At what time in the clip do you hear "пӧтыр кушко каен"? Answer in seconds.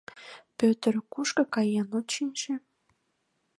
0.57-1.87